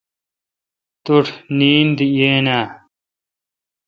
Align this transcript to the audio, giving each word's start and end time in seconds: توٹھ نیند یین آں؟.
توٹھ 1.03 1.31
نیند 1.57 1.97
یین 2.17 2.47
آں؟. 2.57 2.67